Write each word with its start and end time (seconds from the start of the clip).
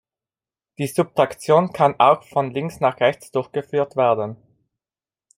Die 0.79 0.87
Subtraktion 0.87 1.73
kann 1.73 1.93
auch 1.99 2.23
von 2.23 2.49
links 2.49 2.79
nach 2.79 2.99
rechts 2.99 3.29
durchgeführt 3.29 3.95
werden. 3.95 4.35